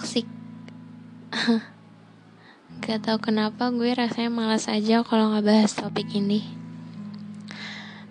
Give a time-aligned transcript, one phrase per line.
[0.00, 0.24] toxic.
[2.80, 6.40] Gak tau kenapa gue rasanya malas aja kalau nggak bahas topik ini.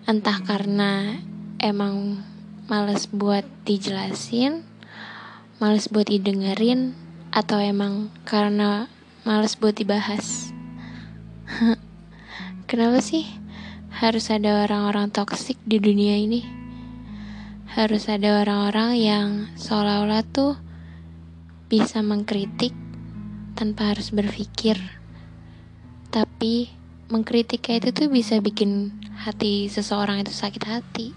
[0.06, 1.18] Entah karena
[1.58, 2.22] emang
[2.70, 4.62] males buat dijelasin
[5.58, 6.94] Males buat didengerin
[7.34, 8.86] Atau emang karena
[9.26, 10.54] males buat dibahas.
[12.70, 13.26] Kenapa sih
[13.98, 16.46] harus ada orang-orang toksik di dunia ini?
[17.74, 20.69] Harus ada orang-orang yang seolah-olah tuh
[21.70, 22.74] bisa mengkritik
[23.54, 24.74] tanpa harus berpikir.
[26.10, 26.66] Tapi
[27.06, 31.14] mengkritik kayak itu tuh bisa bikin hati seseorang itu sakit hati.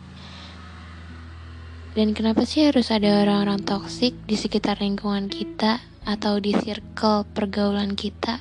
[1.97, 7.97] Dan kenapa sih harus ada orang-orang toksik di sekitar lingkungan kita atau di circle pergaulan
[7.97, 8.37] kita,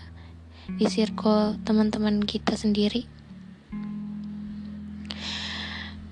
[0.68, 3.08] di circle teman-teman kita sendiri?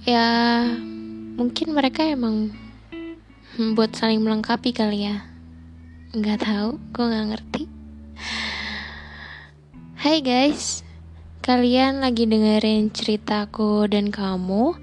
[0.09, 0.65] Ya,
[1.37, 2.57] mungkin mereka emang
[3.77, 5.30] buat saling melengkapi kali ya
[6.11, 7.63] nggak tahu gue nggak ngerti.
[9.95, 10.83] Hai guys
[11.39, 14.75] kalian lagi dengerin ceritaku dan kamu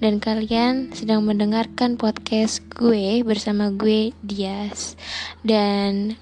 [0.00, 4.96] dan kalian sedang mendengarkan podcast gue bersama gue Dias.
[5.44, 6.16] Dan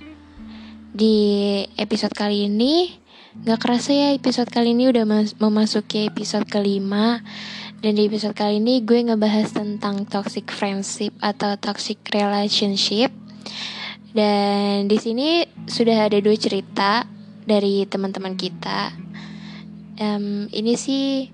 [0.90, 2.98] di episode kali ini
[3.38, 5.06] nggak kerasa ya episode kali ini udah
[5.38, 7.22] memasuki episode kelima.
[7.78, 13.14] Dan di episode kali ini gue ngebahas tentang toxic friendship atau toxic relationship
[14.16, 17.04] dan di sini sudah ada dua cerita
[17.44, 18.92] dari teman-teman kita.
[19.98, 21.28] Um, ini sih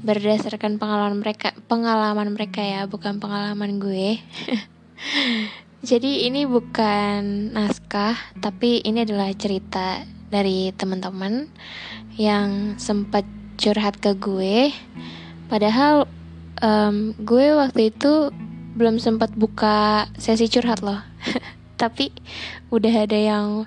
[0.00, 4.18] berdasarkan pengalaman mereka, pengalaman mereka ya, bukan pengalaman gue.
[5.90, 11.48] Jadi ini bukan naskah, tapi ini adalah cerita dari teman-teman
[12.20, 13.24] yang sempat
[13.56, 14.72] curhat ke gue.
[15.48, 16.04] Padahal
[16.60, 18.28] um, gue waktu itu
[18.76, 21.09] belum sempat buka sesi curhat loh.
[21.80, 22.12] Tapi
[22.68, 23.64] udah ada yang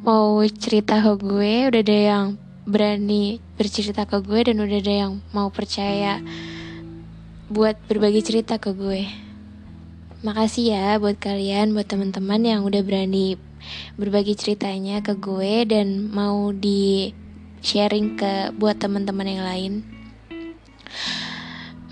[0.00, 2.26] mau cerita ke gue udah ada yang
[2.64, 6.24] berani bercerita ke gue dan udah ada yang mau percaya
[7.52, 9.04] buat berbagi cerita ke gue.
[10.24, 13.36] Makasih ya buat kalian buat teman-teman yang udah berani
[14.00, 17.12] berbagi ceritanya ke gue dan mau di
[17.60, 19.72] sharing ke buat teman-teman yang lain.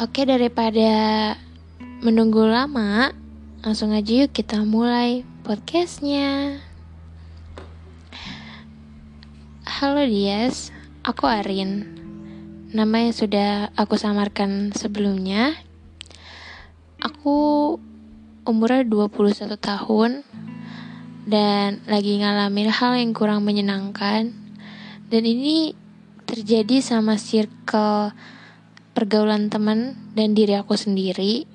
[0.01, 1.37] Oke daripada
[2.01, 3.13] menunggu lama
[3.61, 6.57] langsung aja yuk kita mulai podcastnya.
[9.69, 10.73] Halo Dias,
[11.05, 11.85] aku Arin.
[12.73, 15.61] Nama yang sudah aku samarkan sebelumnya.
[17.05, 17.77] Aku
[18.49, 20.25] umurnya 21 tahun
[21.29, 24.33] dan lagi ngalamin hal yang kurang menyenangkan.
[25.13, 25.77] Dan ini
[26.25, 28.17] terjadi sama circle
[28.97, 31.50] pergaulan teman dan diri aku sendiri.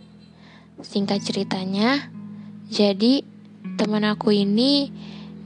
[0.83, 2.11] Singkat ceritanya,
[2.67, 3.23] jadi
[3.79, 4.91] teman aku ini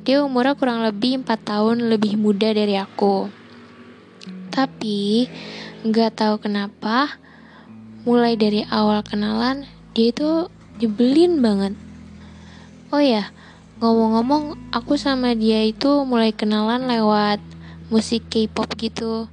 [0.02, 3.30] dia umurnya kurang lebih 4 tahun lebih muda dari aku.
[4.50, 5.30] Tapi
[5.86, 7.22] nggak tahu kenapa
[8.10, 10.50] mulai dari awal kenalan dia itu
[10.82, 11.78] jebelin banget.
[12.90, 13.30] Oh ya,
[13.78, 17.38] ngomong-ngomong aku sama dia itu mulai kenalan lewat
[17.94, 19.30] musik K-pop gitu.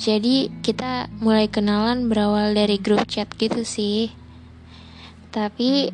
[0.00, 4.23] Jadi kita mulai kenalan berawal dari grup chat gitu sih.
[5.34, 5.90] Tapi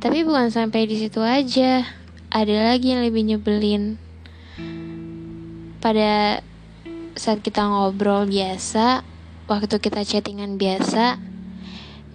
[0.00, 1.84] tapi bukan sampai di situ aja.
[2.32, 4.00] Ada lagi yang lebih nyebelin.
[5.84, 6.40] Pada
[7.12, 9.04] saat kita ngobrol biasa,
[9.44, 11.20] waktu kita chattingan biasa,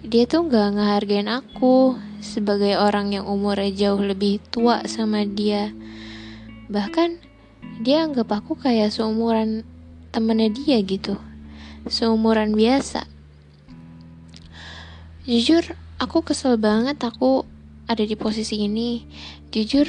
[0.02, 5.70] dia tuh gak ngehargain aku sebagai orang yang umurnya jauh lebih tua sama dia.
[6.66, 7.22] Bahkan
[7.86, 9.62] dia anggap aku kayak seumuran
[10.10, 11.18] temennya dia gitu.
[11.86, 13.11] Seumuran biasa.
[15.22, 15.62] Jujur,
[16.02, 17.46] aku kesel banget aku
[17.86, 19.06] ada di posisi ini.
[19.54, 19.86] Jujur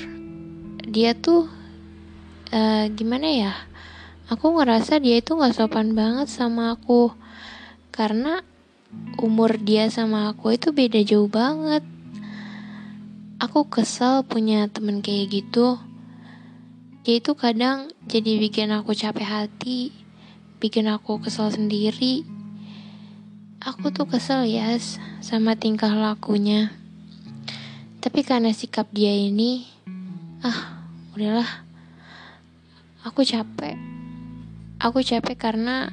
[0.85, 1.49] dia tuh
[2.53, 3.53] uh, gimana ya?
[4.29, 7.09] Aku ngerasa dia itu nggak sopan banget sama aku.
[7.89, 8.45] Karena
[9.17, 11.81] umur dia sama aku itu beda jauh banget.
[13.41, 15.81] Aku kesel punya temen kayak gitu.
[17.09, 20.03] Dia itu kadang jadi bikin aku capek hati
[20.61, 22.23] bikin aku kesel sendiri
[23.63, 24.75] aku tuh kesel ya
[25.23, 26.83] sama tingkah lakunya
[28.03, 29.63] tapi karena sikap dia ini,
[30.43, 30.83] ah,
[31.15, 31.63] udahlah.
[33.07, 33.79] Aku capek.
[34.75, 35.87] Aku capek karena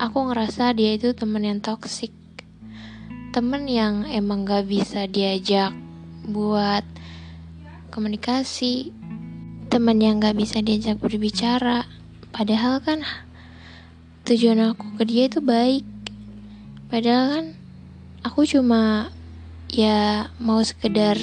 [0.00, 2.16] aku ngerasa dia itu temen yang toksik.
[3.36, 5.76] Temen yang emang gak bisa diajak
[6.24, 6.88] buat
[7.92, 8.88] komunikasi.
[9.68, 11.84] Temen yang gak bisa diajak berbicara.
[12.32, 13.04] Padahal kan
[14.24, 15.84] tujuan aku ke dia itu baik.
[16.88, 17.46] Padahal kan
[18.24, 19.12] aku cuma
[19.68, 21.20] ya mau sekedar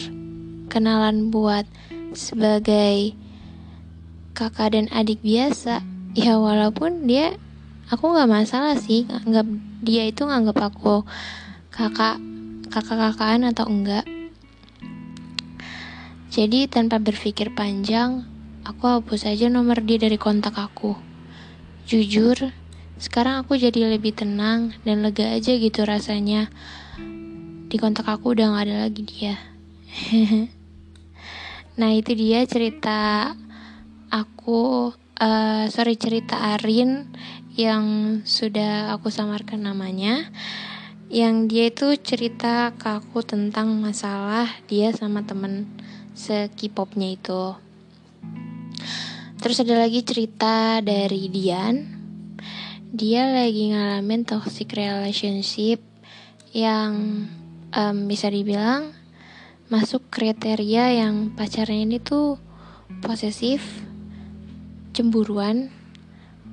[0.69, 1.65] kenalan buat
[2.13, 3.17] sebagai
[4.37, 5.81] kakak dan adik biasa.
[6.13, 7.33] Ya walaupun dia
[7.89, 9.47] aku nggak masalah sih nganggap
[9.81, 11.01] dia itu nganggap aku
[11.73, 12.21] kakak
[12.69, 14.05] kakak-kakaan atau enggak.
[16.29, 18.21] Jadi tanpa berpikir panjang
[18.69, 20.93] aku hapus aja nomor dia dari kontak aku.
[21.89, 22.53] Jujur
[22.95, 26.47] sekarang aku jadi lebih tenang dan lega aja gitu rasanya.
[27.67, 29.35] Di kontak aku udah gak ada lagi dia.
[31.75, 33.35] Nah itu dia cerita
[34.07, 37.11] aku uh, sorry cerita Arin
[37.59, 37.83] yang
[38.23, 40.31] sudah aku samarkan namanya.
[41.11, 45.67] Yang dia itu cerita ke aku tentang masalah dia sama temen
[46.15, 47.59] sekipopnya itu.
[49.43, 51.94] Terus ada lagi cerita dari Dian
[52.93, 55.81] dia lagi ngalamin toxic relationship
[56.53, 57.25] yang
[57.73, 58.93] um, bisa dibilang
[59.71, 62.37] masuk kriteria yang pacarnya ini tuh
[63.01, 63.65] posesif
[64.93, 65.73] cemburuan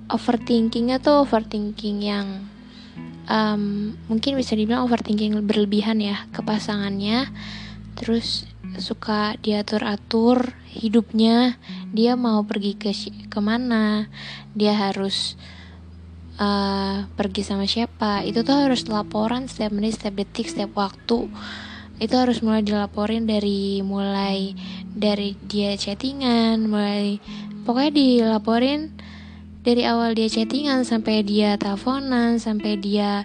[0.08, 2.48] overthinkingnya tuh overthinking yang
[3.28, 7.30] um, mungkin bisa dibilang overthinking berlebihan ya ke pasangannya.
[7.96, 8.48] Terus
[8.80, 11.60] suka diatur-atur hidupnya
[11.92, 12.90] dia mau pergi ke
[13.28, 14.08] ke mana
[14.56, 15.36] dia harus
[16.42, 18.26] uh, pergi sama siapa.
[18.26, 21.30] Itu tuh harus laporan setiap menit setiap detik setiap waktu.
[22.02, 24.58] Itu harus mulai dilaporin dari mulai
[24.90, 27.22] dari dia chattingan mulai
[27.62, 28.90] pokoknya dilaporin
[29.62, 33.22] dari awal dia chattingan sampai dia teleponan sampai dia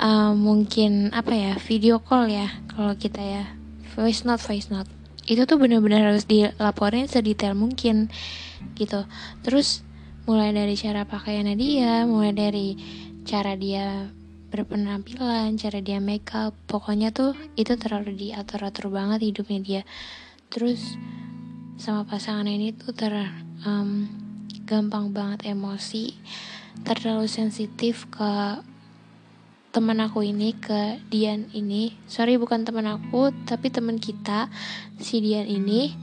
[0.00, 3.44] uh, mungkin apa ya video call ya kalau kita ya.
[3.96, 4.88] Voice note voice note.
[5.24, 8.12] Itu tuh benar-benar harus dilaporin sedetail mungkin
[8.76, 9.08] gitu.
[9.40, 9.80] Terus
[10.26, 12.74] mulai dari cara pakaiannya dia mulai dari
[13.22, 14.10] cara dia
[14.50, 19.82] berpenampilan cara dia make up pokoknya tuh itu terlalu diatur-atur banget hidupnya dia.
[20.50, 20.98] Terus
[21.78, 23.14] sama pasangan ini tuh ter
[23.62, 24.10] um,
[24.66, 26.16] gampang banget emosi
[26.82, 28.60] terlalu sensitif ke
[29.70, 31.94] teman aku ini ke Dian ini.
[32.10, 34.50] Sorry bukan teman aku tapi teman kita
[34.98, 35.94] si Dian ini.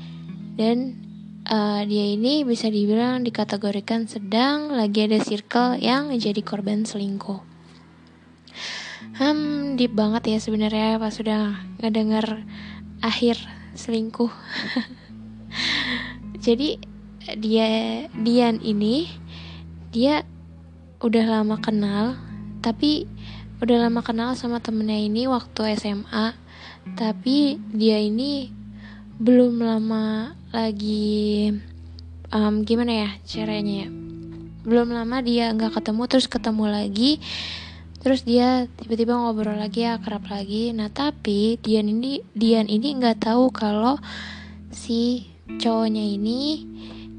[0.53, 1.01] Dan
[1.47, 7.41] uh, dia ini bisa dibilang dikategorikan sedang lagi ada circle yang menjadi korban selingkuh.
[9.13, 12.47] Hmm deep banget ya sebenarnya pas sudah ngedenger
[13.03, 13.37] akhir
[13.75, 14.31] selingkuh.
[16.45, 16.81] Jadi
[17.39, 17.69] dia
[18.11, 19.07] Dian ini
[19.93, 20.27] dia
[20.99, 22.19] udah lama kenal
[22.59, 23.07] tapi
[23.63, 26.35] udah lama kenal sama temennya ini waktu SMA
[26.99, 28.62] tapi dia ini
[29.23, 31.47] belum lama lagi
[32.35, 33.89] um, gimana ya caranya ya?
[34.67, 37.23] Belum lama dia nggak ketemu terus ketemu lagi.
[38.03, 40.75] Terus dia tiba-tiba ngobrol lagi akrab lagi.
[40.75, 43.95] Nah tapi Dian ini Dian ini nggak tahu kalau
[44.75, 46.67] si cowoknya ini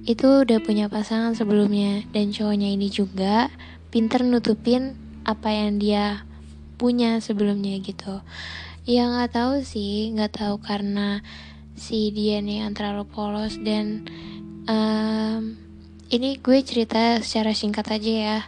[0.05, 2.05] itu udah punya pasangan sebelumnya.
[2.13, 3.49] Dan cowoknya ini juga
[3.89, 4.93] pinter nutupin
[5.25, 6.29] apa yang dia
[6.77, 8.21] punya sebelumnya gitu.
[8.85, 10.13] Ya nggak tahu sih.
[10.13, 11.25] Nggak tahu karena
[11.75, 14.07] si dia nih yang terlalu polos dan
[14.71, 15.59] um,
[16.11, 18.39] ini gue cerita secara singkat aja ya.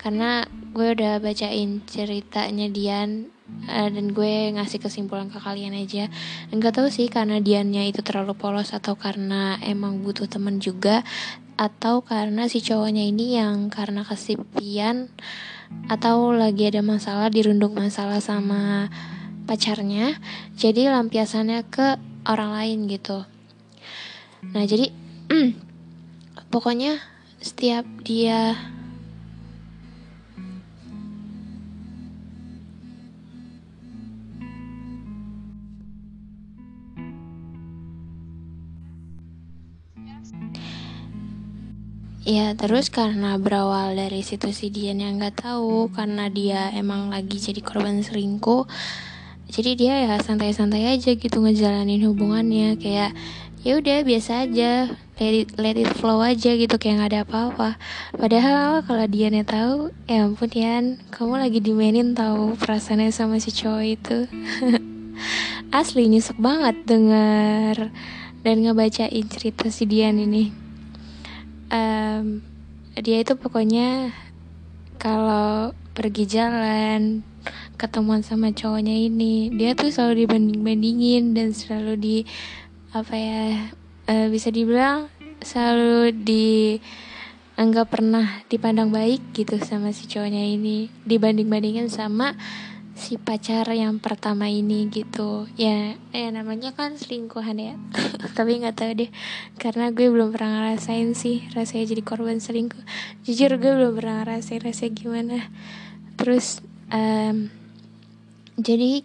[0.00, 3.28] Karena gue udah bacain ceritanya Dian
[3.68, 6.08] uh, dan gue ngasih kesimpulan ke kalian aja.
[6.54, 11.04] Nggak tahu sih karena diannya itu terlalu polos atau karena emang butuh temen juga
[11.60, 15.12] atau karena si cowoknya ini yang karena kesepian
[15.92, 18.88] atau lagi ada masalah dirundung masalah sama
[19.50, 20.14] pacarnya
[20.54, 23.26] jadi lampiasannya ke orang lain gitu.
[24.54, 24.94] Nah jadi
[26.54, 27.02] pokoknya
[27.42, 28.54] setiap dia
[42.20, 47.58] Ya terus karena berawal dari situasi dia yang nggak tahu karena dia emang lagi jadi
[47.58, 48.70] korban selingkuh
[49.50, 52.78] jadi dia ya santai-santai aja gitu ngejalanin hubungannya.
[52.78, 53.18] Kayak
[53.66, 54.94] ya udah biasa aja.
[55.20, 56.80] Let it, let it flow aja gitu.
[56.80, 57.68] Kayak nggak ada apa-apa.
[58.16, 63.52] Padahal kalau dia nih tahu ya ampun Yan kamu lagi dimainin tahu perasaannya sama si
[63.52, 64.18] cowok itu.
[65.78, 67.92] Asli nyesek banget denger
[68.40, 70.50] dan ngebacain cerita si Dian ini.
[71.70, 72.42] Um,
[72.96, 74.10] dia itu pokoknya
[75.00, 77.26] kalau pergi jalan
[77.80, 79.50] ketemuan sama cowoknya ini.
[79.54, 82.16] Dia tuh selalu dibanding bandingin dan selalu di
[82.90, 83.46] apa ya
[84.10, 85.08] uh, bisa dibilang
[85.40, 86.76] selalu di
[87.56, 90.92] enggak pernah dipandang baik gitu sama si cowoknya ini.
[91.04, 92.36] Dibanding bandingin sama
[93.00, 95.48] si pacar yang pertama ini gitu.
[95.56, 97.74] Ya ya namanya kan selingkuhan ya.
[98.36, 99.10] Tapi nggak tahu deh
[99.56, 102.84] karena gue belum pernah ngerasain sih rasanya jadi korban selingkuh.
[103.24, 105.38] Jujur gue belum pernah ngerasain rasanya gimana.
[106.20, 106.60] Terus
[106.92, 107.48] um,
[108.60, 109.00] jadi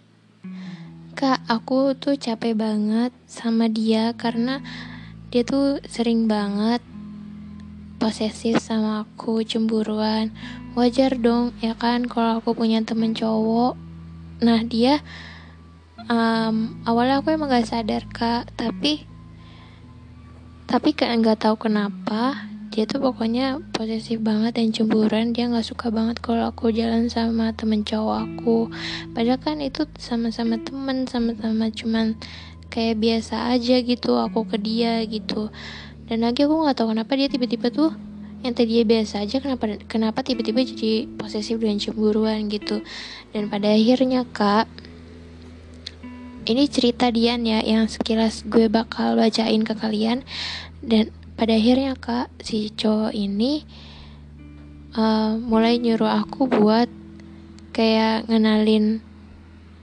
[1.16, 4.60] kak aku tuh capek banget sama dia karena
[5.32, 6.84] dia tuh sering banget
[8.04, 10.36] posesif sama aku cemburuan.
[10.76, 13.85] Wajar dong ya kan kalau aku punya temen cowok
[14.44, 15.00] nah dia
[16.10, 18.50] um, awalnya aku emang gak sadar kak.
[18.56, 19.06] Tapi
[20.66, 25.32] tapi kayak nggak tahu kenapa dia tuh pokoknya posesif banget dan cemburuan.
[25.32, 28.58] Dia nggak suka banget kalau aku jalan sama temen cowok aku.
[29.16, 32.20] Padahal kan itu sama-sama temen sama-sama cuman
[32.74, 35.54] kayak biasa aja gitu aku ke dia gitu.
[36.06, 37.96] Dan lagi aku nggak tahu kenapa dia tiba-tiba tuh
[38.46, 42.86] yang tadi biasa aja kenapa kenapa tiba-tiba jadi posesif dan cemburuan gitu.
[43.34, 44.70] Dan pada akhirnya kak
[46.46, 50.22] ini cerita Dian ya yang sekilas gue bakal bacain ke kalian.
[50.86, 53.66] Dan pada akhirnya kak si cowok ini
[54.94, 56.86] uh, mulai nyuruh aku buat
[57.74, 59.02] kayak ngenalin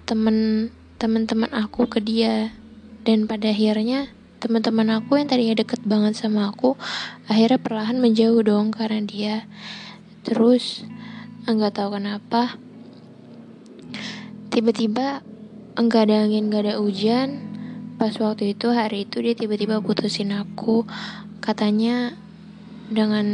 [0.06, 0.70] temen
[1.02, 2.54] teman-teman aku ke dia.
[3.02, 4.06] Dan pada akhirnya
[4.42, 6.74] teman-teman aku yang tadinya deket banget sama aku
[7.30, 9.36] akhirnya perlahan menjauh dong karena dia.
[10.26, 10.82] Terus
[11.46, 12.58] nggak tahu kenapa
[14.50, 15.22] tiba-tiba
[15.78, 17.38] enggak ada angin enggak ada hujan.
[18.02, 20.82] Pas waktu itu hari itu dia tiba-tiba putusin aku.
[21.38, 22.18] Katanya
[22.90, 23.26] dengan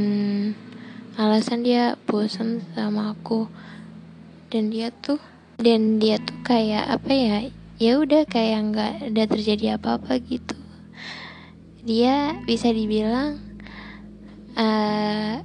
[1.17, 3.49] alasan dia bosan sama aku.
[4.53, 5.17] Dan dia tuh
[5.57, 7.37] dan dia tuh kayak apa ya
[7.81, 10.68] ya udah kayak nggak ada terjadi apa-apa gitu
[11.83, 13.39] dia bisa dibilang
[14.59, 15.37] uh,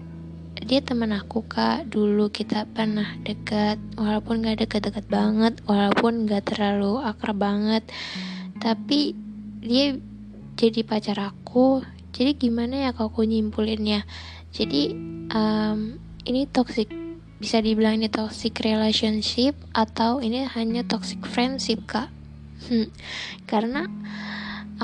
[0.63, 1.91] dia teman aku kak.
[1.91, 7.83] Dulu kita pernah dekat walaupun gak deket-deket banget walaupun gak terlalu akrab banget.
[8.57, 9.13] Tapi
[9.59, 9.99] dia
[10.55, 11.83] jadi pacar aku.
[12.13, 14.05] Jadi gimana ya kalau aku nyimpulinnya
[14.53, 14.93] jadi
[15.33, 15.97] um,
[16.29, 16.85] ini toxic
[17.41, 22.13] bisa dibilang ini toxic relationship atau ini hanya toxic friendship kak?
[22.69, 22.87] Hmm,
[23.49, 23.89] karena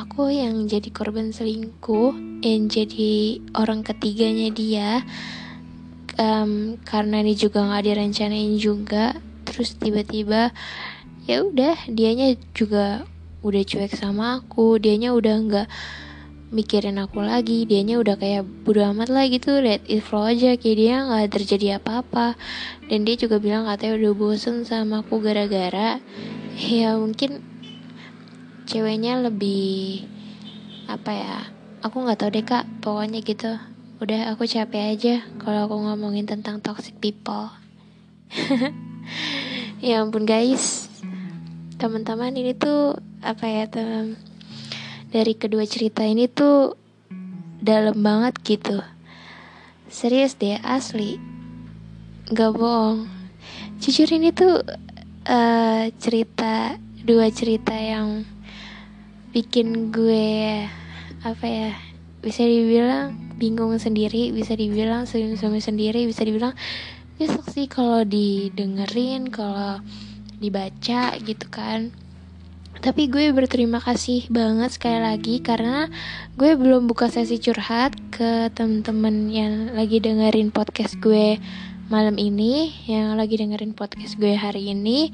[0.04, 4.90] aku yang jadi korban selingkuh yang jadi orang ketiganya dia
[6.20, 9.16] um, karena ini juga nggak direncanain juga.
[9.48, 10.52] Terus tiba-tiba
[11.26, 13.08] ya udah dianya juga
[13.42, 14.78] udah cuek sama aku.
[14.78, 15.68] Dianya udah nggak
[16.54, 17.64] mikirin aku lagi.
[17.66, 20.60] Dianya udah kayak bodo amat lah gitu let it flow aja.
[20.60, 22.36] Kayak dia nggak terjadi apa-apa.
[22.92, 26.04] Dan dia juga bilang katanya udah bosen sama aku gara-gara
[26.60, 27.49] ya mungkin
[28.70, 30.06] ceweknya lebih
[30.86, 31.36] apa ya
[31.82, 33.58] aku nggak tahu deh kak pokoknya gitu.
[34.00, 37.50] Udah aku capek aja kalau aku ngomongin tentang toxic people.
[39.80, 40.92] Ya ampun guys.
[41.80, 44.20] Teman-teman ini tuh apa ya teman
[45.08, 46.76] dari kedua cerita ini tuh
[47.64, 48.84] dalam banget gitu.
[49.88, 51.16] Serius deh asli.
[52.28, 53.08] Nggak bohong.
[53.80, 54.68] Jujur ini tuh
[55.32, 58.28] uh, cerita dua cerita yang
[59.40, 60.68] bikin gue
[61.24, 61.72] apa ya
[62.20, 66.52] bisa dibilang bingung sendiri bisa dibilang senyum-senyum sendiri bisa dibilang
[67.16, 69.80] besok sih kalau didengerin kalau
[70.40, 71.92] dibaca gitu kan.
[72.80, 75.92] Tapi gue berterima kasih banget sekali lagi karena
[76.40, 81.36] gue belum buka sesi curhat ke temen-temen yang lagi dengerin podcast gue
[81.92, 85.12] malam ini yang lagi dengerin podcast gue hari ini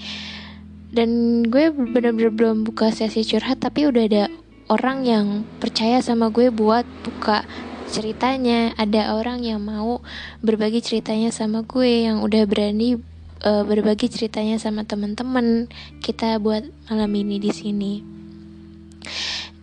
[0.96, 4.25] dan gue bener-bener belum buka sesi curhat tapi udah ada
[4.72, 5.28] orang yang
[5.60, 7.44] percaya sama gue buat buka
[7.92, 8.74] ceritanya.
[8.80, 10.02] Ada orang yang mau
[10.42, 12.98] berbagi ceritanya sama gue yang udah berani
[13.46, 15.70] uh, berbagi ceritanya sama teman-teman
[16.02, 17.94] kita buat malam ini di sini.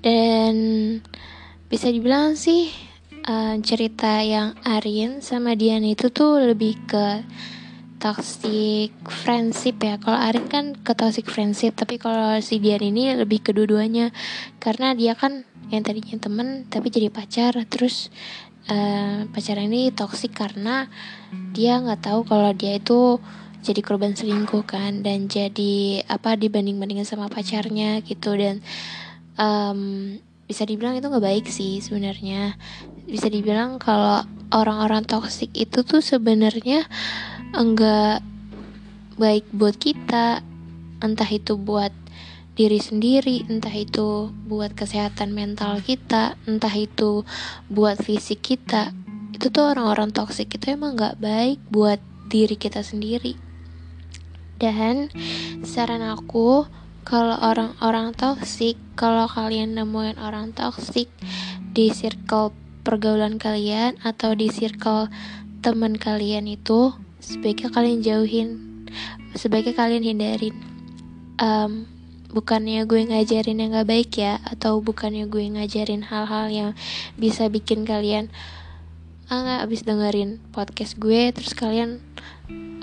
[0.03, 0.55] Dan
[1.67, 2.69] bisa dibilang sih
[3.27, 7.23] uh, cerita yang Arin sama Dian itu tuh lebih ke
[8.03, 9.95] toxic friendship ya.
[10.03, 14.11] Kalau Arin kan ke toxic friendship tapi kalau si Dian ini lebih kedua-duanya
[14.59, 17.55] karena dia kan yang tadinya temen tapi jadi pacar.
[17.71, 18.11] Terus
[18.67, 20.91] uh, pacar ini toxic karena
[21.55, 23.23] dia nggak tahu kalau dia itu
[23.63, 25.07] jadi korban selingkuh kan.
[25.07, 28.35] Dan jadi apa dibanding bandingin sama pacarnya gitu.
[28.35, 28.59] Dan
[29.39, 30.19] um,
[30.51, 32.59] bisa dibilang itu nggak baik sih sebenarnya.
[33.07, 36.85] Bisa dibilang kalau orang-orang toxic itu tuh sebenarnya
[37.53, 38.25] enggak
[39.21, 40.45] baik buat kita.
[41.03, 41.91] Entah itu buat
[42.53, 47.25] diri sendiri entah itu buat kesehatan mental kita entah itu
[47.73, 48.93] buat fisik kita.
[49.33, 53.41] Itu tuh orang-orang toksik itu emang nggak baik buat diri kita sendiri.
[54.61, 55.09] Dan
[55.65, 56.69] saran aku
[57.03, 61.11] kalau orang-orang toksik kalau kalian nemuin orang toksik
[61.73, 62.55] di circle
[62.85, 65.09] pergaulan kalian atau di circle
[65.65, 68.49] teman kalian itu sebaiknya kalian jauhin.
[69.39, 70.53] Sebaiknya kalian hindarin.
[71.41, 71.87] Um,
[72.35, 74.43] bukannya gue ngajarin yang gak baik ya?
[74.45, 76.71] Atau bukannya gue ngajarin hal-hal yang
[77.17, 78.29] bisa bikin kalian
[79.33, 82.05] ah nggak abis dengerin podcast gue terus kalian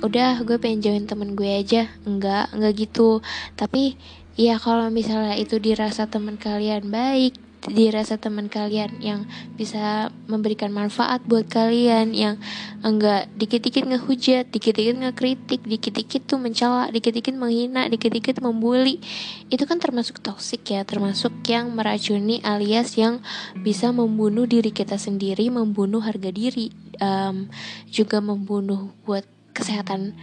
[0.02, 1.92] udah gue pengen join temen gue aja.
[2.08, 3.22] Enggak enggak gitu.
[3.54, 4.00] Tapi
[4.34, 7.38] ya kalau misalnya itu dirasa teman kalian baik
[7.70, 12.36] dirasa teman kalian yang bisa memberikan manfaat buat kalian yang
[12.82, 19.00] enggak dikit-dikit ngehujat, dikit-dikit ngekritik, dikit-dikit tuh mencela, dikit-dikit menghina, dikit-dikit membuli.
[19.48, 23.22] Itu kan termasuk toksik ya, termasuk yang meracuni alias yang
[23.62, 27.48] bisa membunuh diri kita sendiri, membunuh harga diri, um,
[27.90, 29.24] juga membunuh buat
[29.54, 30.16] kesehatan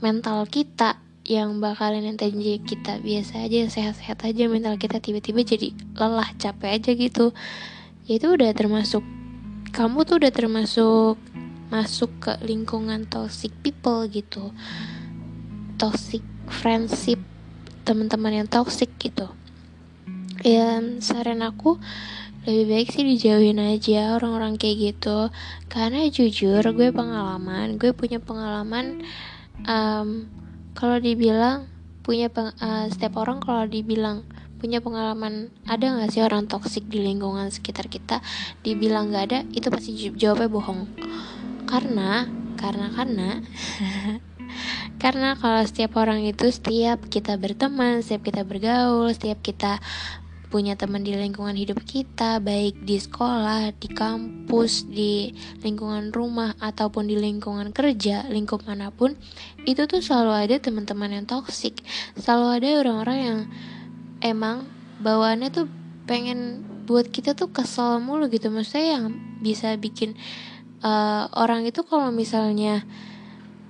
[0.00, 6.30] mental kita yang bakalan tadi kita biasa aja sehat-sehat aja mental kita tiba-tiba jadi lelah
[6.38, 7.34] capek aja gitu.
[8.06, 9.02] Ya itu udah termasuk
[9.74, 11.18] kamu tuh udah termasuk
[11.66, 14.54] masuk ke lingkungan toxic people gitu.
[15.82, 17.18] Toxic friendship
[17.82, 19.26] teman-teman yang toxic gitu.
[20.46, 21.82] Ya saran aku
[22.46, 25.34] lebih baik sih dijauhin aja orang-orang kayak gitu.
[25.66, 29.02] Karena jujur gue pengalaman gue punya pengalaman
[29.66, 30.30] um,
[30.76, 31.66] kalau dibilang
[32.04, 34.22] punya peng, uh, setiap orang kalau dibilang
[34.60, 38.20] punya pengalaman ada nggak sih orang toksik di lingkungan sekitar kita?
[38.60, 40.84] Dibilang nggak ada itu pasti jawabnya bohong.
[41.64, 42.28] Karena
[42.60, 43.28] karena karena
[45.02, 49.76] karena kalau setiap orang itu setiap kita berteman setiap kita bergaul setiap kita
[50.56, 55.28] punya teman di lingkungan hidup kita, baik di sekolah, di kampus, di
[55.60, 59.20] lingkungan rumah, ataupun di lingkungan kerja, lingkup mana pun,
[59.68, 61.84] itu tuh selalu ada teman-teman yang toksik.
[62.16, 63.40] Selalu ada orang-orang yang
[64.24, 64.64] emang
[65.04, 65.68] bawaannya tuh
[66.08, 68.48] pengen buat kita tuh kesel mulu gitu.
[68.48, 69.12] Maksudnya yang
[69.44, 70.16] bisa bikin
[70.80, 72.80] uh, orang itu kalau misalnya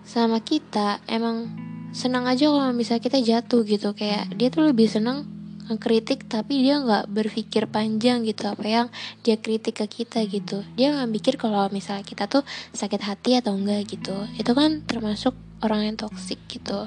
[0.07, 1.51] sama kita emang
[1.91, 5.36] senang aja kalau misalnya kita jatuh gitu kayak dia tuh lebih senang
[5.67, 8.87] ngekritik tapi dia nggak berpikir panjang gitu apa yang
[9.27, 10.63] dia kritik ke kita gitu.
[10.79, 14.15] Dia nggak mikir kalau misalnya kita tuh sakit hati atau enggak gitu.
[14.39, 16.87] Itu kan termasuk orang yang toksik gitu.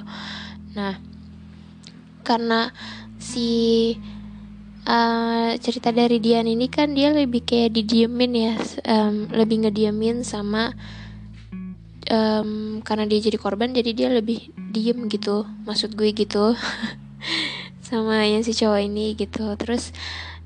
[0.76, 0.98] Nah
[2.24, 2.70] karena
[3.20, 3.94] si
[4.86, 8.54] uh, cerita dari Dian ini kan dia lebih kayak didiemin ya
[8.86, 10.72] um, lebih ngediemin sama
[12.10, 16.54] um, karena dia jadi korban jadi dia lebih diem gitu maksud gue gitu
[17.90, 19.50] sama yang si cowok ini gitu.
[19.58, 19.90] Terus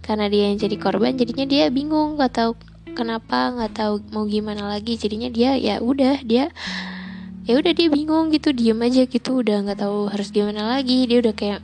[0.01, 2.57] karena dia yang jadi korban jadinya dia bingung nggak tahu
[2.97, 4.97] kenapa nggak tahu mau gimana lagi.
[4.97, 6.49] Jadinya dia ya udah dia
[7.45, 9.45] ya udah dia bingung gitu diem aja gitu.
[9.45, 11.05] Udah nggak tahu harus gimana lagi.
[11.05, 11.61] Dia udah kayak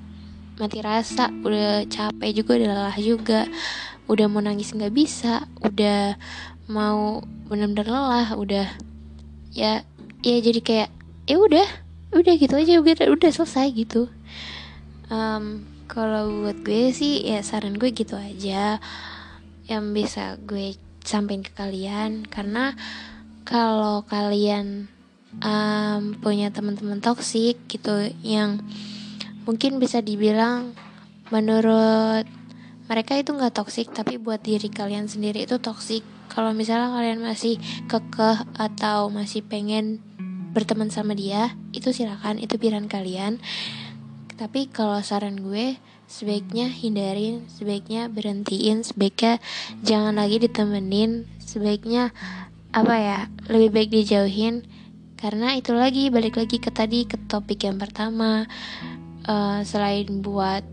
[0.60, 3.40] mati rasa udah capek juga udah lelah juga.
[4.04, 6.20] Udah mau nangis nggak bisa udah
[6.68, 8.66] mau benar-benar lelah udah
[9.50, 9.82] ya
[10.22, 10.88] ya jadi kayak
[11.26, 11.68] ya udah
[12.10, 14.10] udah gitu aja udah udah selesai gitu.
[15.10, 18.78] Um, kalau buat gue sih ya saran gue gitu aja.
[19.66, 22.30] Yang bisa gue sampaikan ke kalian.
[22.30, 22.78] Karena
[23.42, 24.86] kalau kalian
[25.42, 28.62] um, punya teman-teman toksik gitu yang
[29.42, 30.74] mungkin bisa dibilang
[31.34, 32.26] menurut
[32.90, 37.58] mereka itu nggak toksik tapi buat diri kalian sendiri itu toksik kalau misalnya kalian masih
[37.86, 40.02] kekeh atau masih pengen
[40.50, 43.38] berteman sama dia itu silakan itu pilihan kalian
[44.40, 45.76] tapi kalau saran gue
[46.08, 49.36] sebaiknya hindarin, sebaiknya berhentiin, sebaiknya
[49.84, 52.08] jangan lagi ditemenin, sebaiknya
[52.72, 53.18] apa ya
[53.52, 54.64] lebih baik dijauhin.
[55.20, 58.48] Karena itu lagi balik lagi ke tadi ke topik yang pertama.
[59.28, 60.64] Uh, selain buat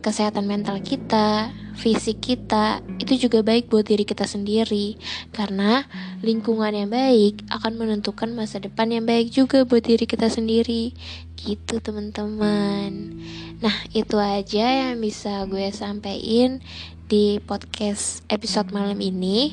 [0.00, 4.96] kesehatan mental kita, fisik kita, itu juga baik buat diri kita sendiri.
[5.32, 5.84] Karena
[6.24, 10.96] lingkungan yang baik akan menentukan masa depan yang baik juga buat diri kita sendiri.
[11.36, 13.20] Gitu teman-teman.
[13.60, 16.64] Nah, itu aja yang bisa gue sampaikan
[17.08, 19.52] di podcast episode malam ini.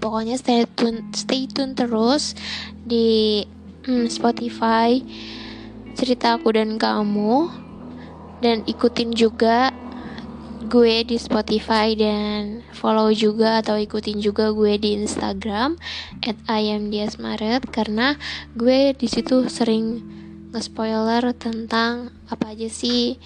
[0.00, 2.32] Pokoknya stay tune, stay tune terus
[2.84, 3.44] di
[3.84, 5.00] hmm, Spotify
[5.92, 7.52] cerita aku dan kamu
[8.40, 9.72] dan ikutin juga
[10.70, 15.80] gue di Spotify dan follow juga atau ikutin juga gue di Instagram
[16.22, 18.14] at ayamdiasmaret karena
[18.54, 20.04] gue di situ sering
[20.52, 23.18] nge-spoiler tentang apa aja sih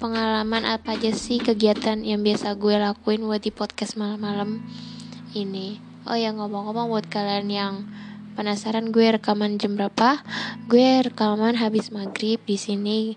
[0.00, 4.64] pengalaman apa aja sih kegiatan yang biasa gue lakuin buat di podcast malam-malam
[5.36, 5.76] ini.
[6.08, 7.74] Oh ya ngomong-ngomong buat kalian yang
[8.34, 10.22] penasaran gue rekaman jam berapa?
[10.66, 13.14] Gue rekaman habis maghrib di sini.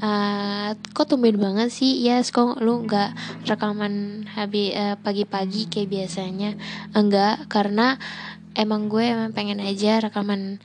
[0.00, 2.00] Uh, kok tumben banget sih?
[2.00, 3.12] Ya yes, kok lu nggak
[3.44, 6.56] rekaman habis uh, pagi-pagi kayak biasanya?
[6.96, 8.00] Enggak karena
[8.56, 10.60] emang gue emang pengen aja rekaman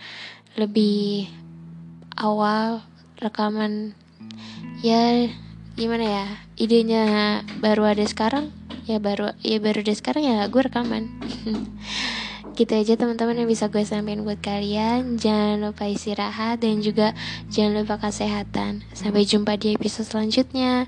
[0.55, 1.27] lebih
[2.15, 2.81] awal
[3.19, 3.95] rekaman.
[4.79, 5.27] Ya
[5.75, 6.25] gimana ya?
[6.55, 7.03] Idenya
[7.59, 8.55] baru ada sekarang?
[8.87, 11.09] Ya baru ya baru ada sekarang ya gue rekaman
[12.55, 15.19] gitu aja teman-teman yang bisa gue sampaikan buat kalian.
[15.19, 17.11] Jangan lupa istirahat dan juga
[17.51, 18.81] jangan lupa kesehatan.
[18.95, 20.87] Sampai jumpa di episode selanjutnya.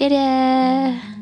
[0.00, 1.21] Dadah